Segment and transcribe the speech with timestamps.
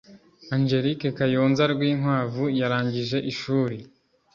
[0.55, 3.77] angelique kayonza rwinkwavu yarangije ishuri